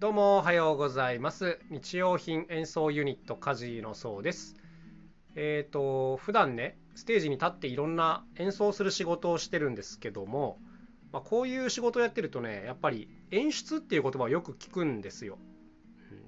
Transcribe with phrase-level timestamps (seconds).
[0.00, 1.58] どうもおはようございます。
[1.68, 4.56] 日用品演奏ユニットカジのそうです。
[5.34, 10.56] えっ、ー、と普段ねステージに立っていろんな演奏する仕事をしてるんですけども、
[11.12, 15.36] まあ、こういう仕事をやってるとねやっぱり演出っていう言葉をよく聞くんですよ。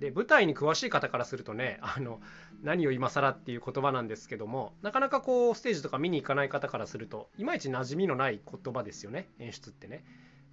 [0.00, 2.20] で舞台に詳しい方からするとねあの
[2.64, 10.02] 何を今更っていう言葉なんですけどもなかなかこうステージとか見に行かない方からするといまいち馴染みのない言葉ですよね演出ってね。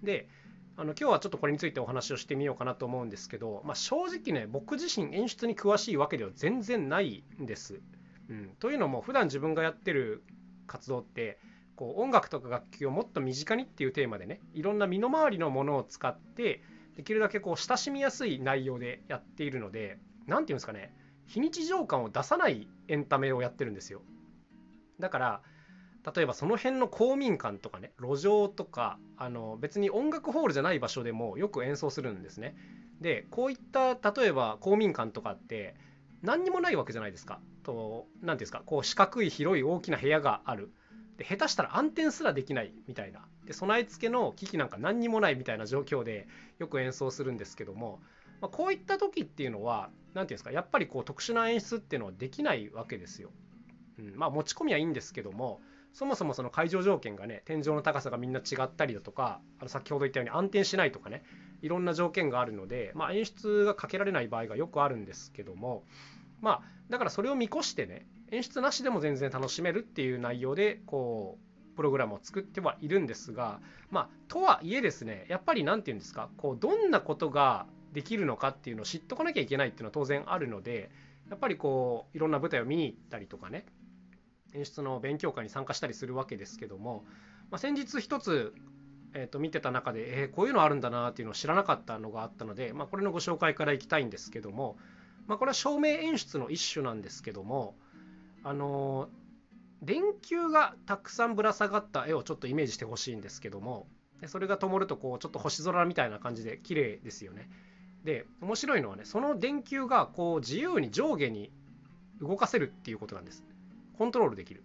[0.03, 0.29] で
[0.79, 7.81] あの今日はちょっとこれについてお話をしてみようかなと思うんですけど、まあ、正直ね僕自身演出に詳しいわけでは全然ないんです。
[8.29, 10.23] うん、というのも普段自分がやってる
[10.67, 11.39] 活動って
[11.75, 16.61] こう音楽とか楽器をもっと身近にっていうテーマでねいろんな身の回りのものを使って
[16.95, 20.93] できるだけこう親しみやすい内容でやっているので何て言うんですかね
[21.25, 24.01] 非日常感を出さないエンタメをやってるんですよ。
[24.99, 25.41] だから
[26.15, 32.55] 例えばその辺の公民館とかね路上とかあの別に音楽ホールじゃない場所でもよく演奏するんですね。
[33.01, 35.75] でこういった例えば公民館とかって
[36.21, 37.41] 何にもないわけじゃないですか。
[37.63, 40.71] と何ていうんですかこう四角い広い大きな部屋がある。
[41.17, 46.27] で下手したら暗転すらできないみたいなで備え付けの機器なんか何にもないみたいな状況で
[46.59, 48.01] よく演奏するんですけども、
[48.39, 53.31] まあ、こういった時っていうのは何ていうんですかやっぱりこう特殊な演出っていうのはできないわけですよ。
[53.97, 55.59] うん、まあ持ち込みはいいんですけども
[55.97, 61.23] そもそもその会場条件がね天井の高さがみんな違ったりだとかあの先ほど言ったように暗転しないとかね
[61.63, 65.85] いろんな条件があるので、まあ、演出がかけられない場合がよくあるんですけども
[66.39, 71.39] まあだからそれを見越してね演出なしでも全然楽しめるっていう内容でこ
[71.73, 80.91] うプログラムを作ってはいるんですがまあとはいえですねやっぱり何て言うんですかこうどんなことができるのかっていうのを知っとかなきゃいけないっていうのは当然あるので
[81.31, 83.65] やっぱりこういろんな舞台を見に行ったりとかね
[84.53, 87.05] 演出の勉強会に参加したりするわけですけども、
[87.51, 88.53] まあ、先日一つ、
[89.13, 94.77] えー、と見てた中で、えー、こういうのあるんだなっていうのを知らなかったのがあったので、まあ、これのご紹介からいきたいんですけども、
[95.27, 97.75] まあ、これは照明演出の一種なんですけども
[98.43, 99.09] あの
[99.81, 103.87] 電球がたくさんぶら下がった絵をちょっとイメージしてほしいんですけども
[104.21, 107.49] でそれが灯るとこうちょっと星空みたいな感じで綺麗ですよね。
[108.03, 111.51] で面白いのはねその電球がこう自由に上下に
[112.21, 113.43] 動かせるっていうことなんです。
[113.97, 114.63] コントロールできる。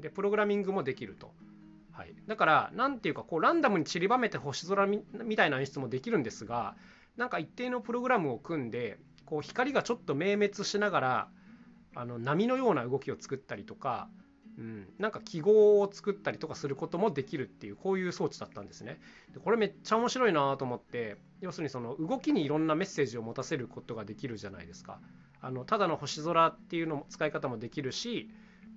[0.00, 1.32] で、プログラミングもできると。
[1.92, 5.04] はい、だから、なんていうか、こう、ランダムに散りばめて星空み
[5.36, 6.76] たいな演出もできるんですが、
[7.16, 11.28] なんか一定のプログラムを組んで、こう、光がちょっと明滅しながら、
[11.96, 14.08] あの波のような動きを作ったりとか、
[14.58, 19.00] うん、なんか記号を作ったりとかすることもできるっていうこういう装置だったんですね。
[19.32, 25.00] でこれめっちゃ面白いなと思って要するにその動きにいろんなメッセージを持たせることができるじゃないですか。
[25.40, 28.30] あのただの星空っていうのも使い方もできるし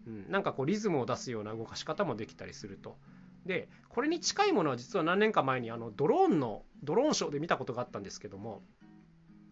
[0.08, 2.98] うん、なんかこうリズムを出すような動かし方もできたりすると。
[3.46, 8.62] でこれに近いものは実は何年か前にあのドローンのドローンショーで見たことがあったんですけども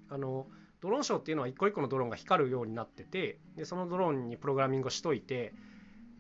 [0.10, 0.48] あの
[0.82, 5.54] ドローンショーっていうのは一個一個のドローンが光るようになっててでそのドローンにプログラミングをしといて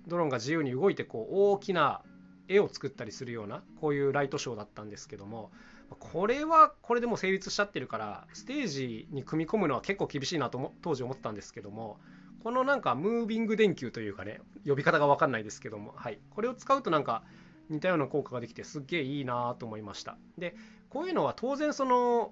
[0.08, 2.02] ドローンが自由に動いてこう大きな
[2.48, 5.52] 絵を作ったりするようなこういうライトショーだったんですけども
[6.00, 12.00] これはこれでも成立しちゃってるからステージに組み込むのは結構厳しいなと当時思ったんですけども
[12.44, 17.24] このなんかムービング電球というかね呼び方が分かんないですけども、はい、これを使うとなんか
[17.70, 20.18] 似たような効果ができてすっげえいいなと思いました。
[20.38, 20.56] で
[20.90, 22.31] こういうのは当然その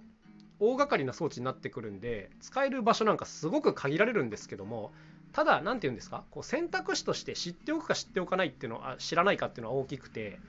[0.60, 4.94] 大掛かりな装置になってくるんで使える場所なんかすごく限られるんですけども
[5.34, 6.24] ただ何て言うんですか？
[6.32, 10.40] こう選択肢として知っておくか知っておかないっていうのは知らないかっていうのは大きくて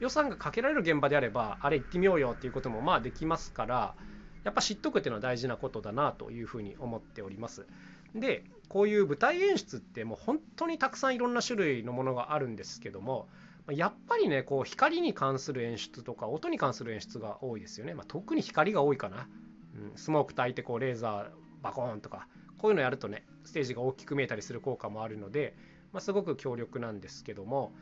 [0.00, 3.94] 予算がかけられる現場であればあれ行ってみようよっていうこともまあできますから
[4.42, 7.66] やっぱ知っとくっていうのは大事なことだなというふうに思っております。
[8.14, 13.28] でこういう舞台演出ってもう本当にたくさんいろんな種類のものがあるんですけども
[13.70, 19.28] やっぱりねこう光に関する演出とか音に関する演出が多いですよね、まあ、特に光が多いかな、
[19.74, 21.26] うん、スモーク焚いてこうレーザー
[21.62, 22.26] バコーンとか
[22.58, 25.54] こういうのやるとねステージが大きく見えたりする効果もあるので、
[25.92, 27.72] まあ、すごく強力なんですけども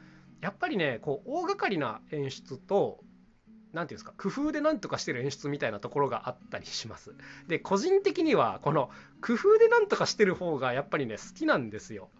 [0.40, 3.00] やっぱりねこう大掛かりな演出と
[3.72, 7.14] 何ていうんですか工夫で何とかしてる演出みたいなところがあったりします。
[7.48, 12.10] で個人的にはこの工夫で何とかしてる方がやっぱりね好きなんですよ。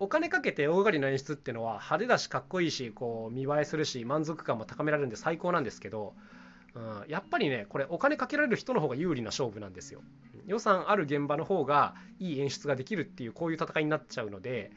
[0.00, 6.14] お金かけて大掛かりな演出っていうのは派手だしかっこいいしこう見栄えするし満足感も高められるんで最高なんですけど、
[6.74, 10.00] うん、やっぱりねこれお金かけられる人の方が有利な勝負なんですよ。
[10.46, 14.72] 予算ある現場の方がいい演出ができるっていうこういう戦いになっちゃうので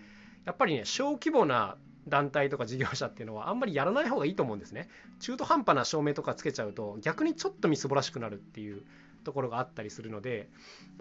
[0.46, 1.78] やっぱりね小規模な
[2.08, 4.90] 団体とか事業者っていうのはあんまりやらない方がいいと思うんですね。
[5.20, 8.84] 中途半端な照明とかつけちゃうと逆にちょっとみすぼらしくなるっていう
[9.24, 10.50] ところがあったりするので、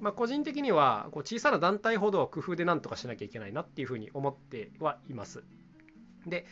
[0.01, 5.45] まあ、個人的にはこう小さな団体ほど工夫でなんとかしなきゃいけないなっていうふうに思ってはいます。
[6.27, 6.47] で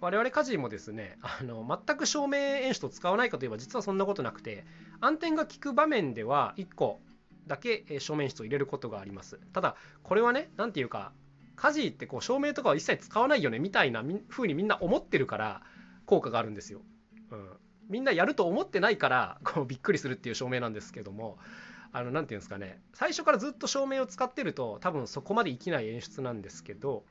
[0.00, 4.64] 我々家事もですねあの全く照明演出を使わないかといえば実はそんなことなくて
[5.00, 7.00] 暗転が効く場面では1個
[7.46, 11.12] だけ照明演出を入れることがありますただこれはね何ていうか
[11.58, 15.62] 家事ってこう照明とかは一切使わないよねみたいな風にみんな思ってるから
[16.06, 16.80] 効果があるんですよ、
[17.32, 17.48] うん、
[17.88, 21.38] みんなやると思ってないからこうびっくりするっていう照明なんですけども
[21.92, 22.82] あの何て言うんですかね。
[22.92, 27.04] 最初からずっと照明を使ってると多分そこまで生きない演出なんですけど、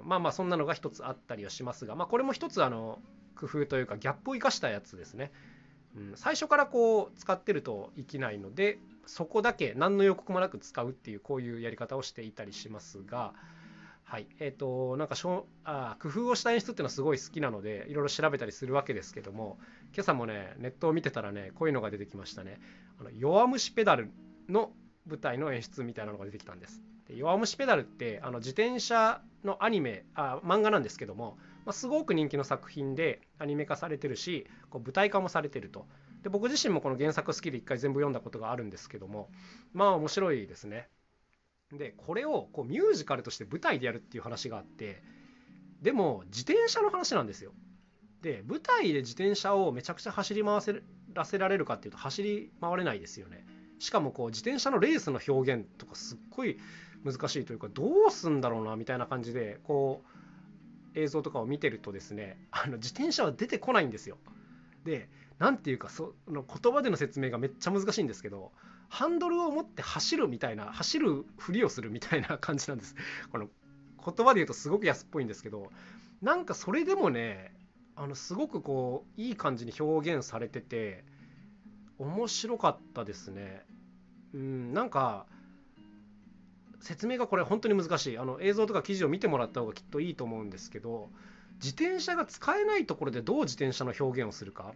[0.00, 2.98] うん、まあまあそんなのが一つあったりはしますが、まあ、これも一つあの
[3.36, 5.32] 工夫というかギャップを生かしたやつですね、
[5.96, 13.32] うん、最初からこう使ってると生きないのでそこだけ何の予告もなく使うっていうこういうやり方をしていたりしますが
[14.04, 14.28] はい。
[14.38, 19.58] えーと、なんかしょあ工夫をした演出っていうのはすごい好きなのでいろいろ調べたりするわけですけども
[19.94, 22.60] 今朝もねネットを見てたらねこういうのが出てきましたね。
[23.00, 24.10] あの弱虫ペダル
[24.48, 24.72] の
[25.06, 26.82] 舞台の演出みたいなのが出てきたんです。
[27.08, 35.86] で弱虫ペダルってあの自転車のアニメあ漫画なんですけども、まあ、すごく人気の作品でアニメ化されてるしこう舞台化もされてると。
[36.22, 39.30] で僕自身もこの原作好きで一回全部読んだことがあるんですけども
[39.74, 40.88] まあ面白いですね。
[41.72, 45.02] でこれをこうミュージカルとして舞台でやるっていう話があって
[45.82, 47.52] でも自転車の話なんですよ。
[48.22, 50.82] で舞台で自転車をめちゃくちゃ走り回せ
[51.12, 53.44] らせられるかっていうと走り回れないですよね。
[53.78, 56.58] しかもこう自転車のレースの表現とかすっごい
[57.04, 60.02] 難しいというかどうすんだろうなみたいな感じでこ
[60.94, 64.16] う映像とかを見てるとですねあの自転車は出てこないんですよ。
[64.84, 65.08] で
[65.38, 68.52] 何ていうかその言葉での説明がめっちゃ難しいんですけど
[68.88, 72.94] ハンドルを持って走るみたいな走るふりをするみたいな感じなんです。
[73.30, 73.48] この
[74.04, 75.70] 言葉で言うとすごく安っぽいんですけど
[76.20, 77.54] なんかそれでもね
[77.96, 81.04] あのすごくこういい感じに表現されてて
[81.98, 83.64] 面白かったですね。
[84.34, 85.26] うんなんか
[86.80, 88.18] 説明がこれ本当に難しい。
[88.18, 91.08] あの映像とか記事を見てもらった方がきっといいと思うんですけど
[91.62, 94.74] 自転車が使えないところでどう自転車の表現をするか、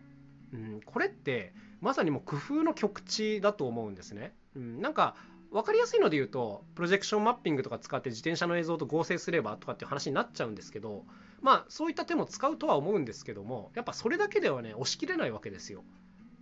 [0.52, 4.34] うん、これってまさにもう工夫の極致だと思うんですね。
[4.56, 5.14] うん、なんか
[5.50, 11.04] 分かりやすいので言うとプロジェクションマッピングとか使って自転車の映像と合成すればとかっていう話になっちゃうんですけど
[11.40, 15.84] まあそういった手も使うとは思うんですけどもやっぱそれだけではね押し切れないわけですよ。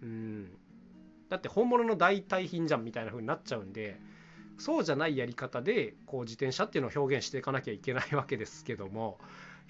[0.02, 0.50] うん
[1.28, 4.00] だって本物の代替品じゃんみたいな風になっちゃうんで
[4.58, 9.18] そうじゃないやり方でこう自転車っていうのを表現していかなきゃいけないわけですけども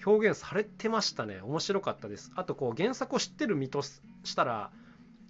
[0.05, 3.99] 表現されてましたね面白かったですあとこう原作を知ってる身とし
[4.35, 4.71] たら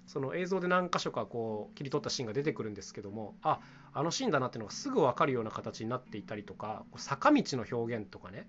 [0.08, 3.60] その映像で何箇所かこう切り取ったシーンが出てくるんですけどもあ
[3.94, 8.48] あのシーンだなっていうのがすぐ分かるような形になっていたりとか坂道の表現とかね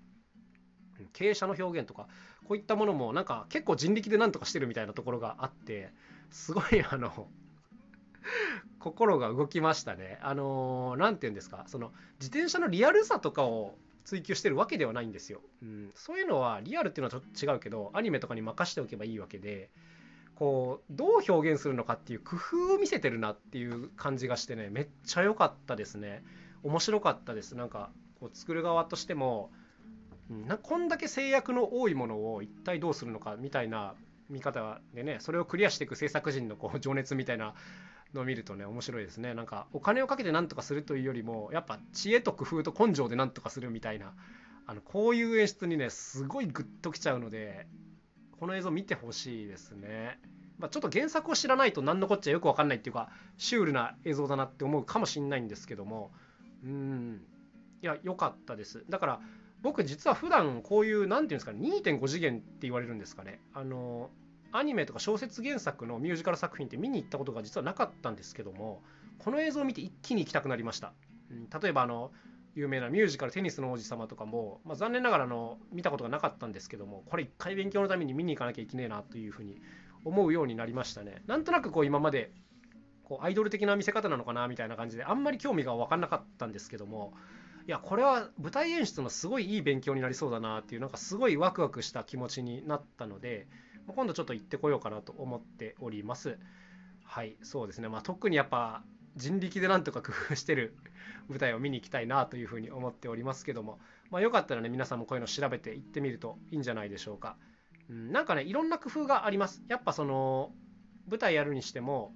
[1.13, 2.07] 傾斜の表現とか
[2.47, 5.91] こういったものもなんか結構人力で何とかしてるみたいなところがあって
[6.31, 7.27] すごいあの
[8.79, 10.19] 心が動きましたね。
[10.21, 15.41] あの何、て言うんですかその自転車のリアルさとかを追求してるわけではないんですよ。
[15.61, 19.69] うん、そういうのはリアルっていうのはちょっと違うけどアニメとかに任しておけばいいわけで
[20.39, 26.23] こうどう表現するのかっていう工夫を見せてるなっていう感じがしてねめっちゃ良かったですね。
[26.63, 27.55] 面白かったです。
[27.55, 27.89] なんか
[28.21, 29.51] こう作る側としても
[30.47, 33.95] なこんだけ制約の多いものを一体どうするのかみたいな
[34.29, 37.53] 見方でねそれをクリアしていく制作人のこう情熱みたいな
[38.13, 39.33] のを見るとね面白いですね。
[39.33, 44.13] なんかお金をかけて何とかするというよりもやっぱ知恵と工夫と根性で何とかするみたいな
[44.67, 47.67] あのこういう演出にねすごいグッときちゃうので
[48.39, 50.19] この映像見てほしいですね。
[50.57, 56.11] まあ、ちょっと原作を知らないと何のこっちゃよく分かんないっていうかシュールな映像だなって思うかもしんないんですけども。
[56.63, 57.21] うん。
[57.81, 58.83] いや良かったです。
[58.89, 59.19] だから
[59.61, 63.41] 僕実は普段こういう何て言うんですかね2.5次元って言われるんですかね。
[63.53, 64.09] あの
[64.51, 68.81] アニメとか小説原作のミュージカル作品って見に行ったことが実はなかったんですけども
[69.19, 70.93] この映像を見て一気に行きたくなりました、
[71.29, 72.11] うん、例えばあの
[72.55, 79.61] 有名なミュージカル「テニスの王子様」とかも、まあ、残念ながらの見たことがなかったんですけどもこれ一回勉強のために見に行かなきゃいけねえなというふうに
[80.03, 81.21] 思うようになりましたね。
[81.27, 82.31] なんとなくこう今まで
[83.03, 87.13] こうアイドル的な見せ方なのかなみたいな感じであんまり興味が分かんなかったんですけども
[87.67, 93.47] いやこれは舞台演出のすごいいい勉強になりそうだなっていうなんかすごいワクワクした気持ちになったので
[93.87, 96.37] 今度ちょっと行ってこようかなと思っております。
[97.03, 97.89] はいそうですね。
[97.89, 98.83] まあ特にやっぱ
[99.15, 100.75] 人力でなんとか工夫してる
[101.29, 107.37] 舞台を見に行きたいなというふうに思っておりますけども、まあ、よかったらね皆さんもこういうの調べて行ってみるといいんじゃないでしょうか、
[107.89, 109.63] うん、なんかねいろんな工夫があります。
[109.67, 110.53] やっぱその
[111.07, 112.13] 舞台やるにしても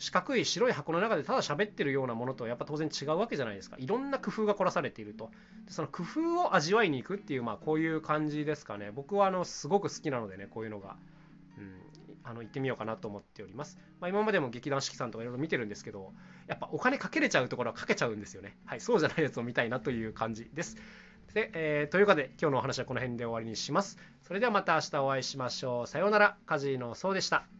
[0.00, 3.76] 四角い白い箱の中でただ喋ってるようなものとやっぱ当然違うわけじゃないですか。
[3.78, 5.30] いろんな工夫が凝らされていると。
[5.66, 8.90] でその工夫を味わいに行くっていうまあこういう感じですかね。
[8.92, 10.96] 僕はあのすごく好きなのでねこういうのが、
[12.30, 16.12] あの行ってみようかなと思っております、まあ、今までも劇団四季さんとかいろいろ見てるんですけど
[16.46, 20.76] やっぱお金かけれちゃうところはかけちゃうんですよねはいそうじゃないやつを見たいなという感じです
[21.34, 23.98] で、えーというかで今日のお話はこの辺で終わりにします。
[24.22, 25.86] それではまた明日お会いしましょう。
[25.86, 26.36] さようなら。
[26.46, 27.59] カジノそうでした。